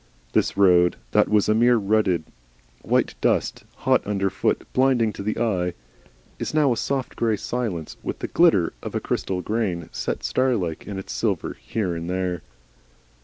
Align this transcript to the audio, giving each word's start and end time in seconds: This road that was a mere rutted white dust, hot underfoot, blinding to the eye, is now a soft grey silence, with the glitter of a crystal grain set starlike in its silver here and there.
This 0.33 0.57
road 0.57 0.95
that 1.11 1.29
was 1.29 1.47
a 1.47 1.53
mere 1.53 1.77
rutted 1.77 2.23
white 2.81 3.13
dust, 3.21 3.65
hot 3.85 4.03
underfoot, 4.03 4.63
blinding 4.73 5.13
to 5.13 5.21
the 5.21 5.37
eye, 5.39 5.75
is 6.39 6.55
now 6.55 6.73
a 6.73 6.75
soft 6.75 7.15
grey 7.15 7.37
silence, 7.37 7.97
with 8.01 8.17
the 8.17 8.27
glitter 8.27 8.73
of 8.81 8.95
a 8.95 8.99
crystal 8.99 9.43
grain 9.43 9.89
set 9.91 10.23
starlike 10.23 10.87
in 10.87 10.97
its 10.97 11.13
silver 11.13 11.53
here 11.61 11.93
and 11.95 12.09
there. 12.09 12.41